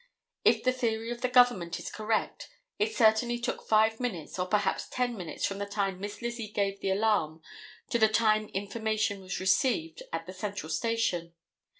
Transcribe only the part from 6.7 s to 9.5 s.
the alarm to the time information was